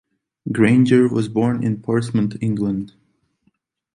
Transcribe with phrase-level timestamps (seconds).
[0.51, 2.95] Granger was born in Portsmouth, England.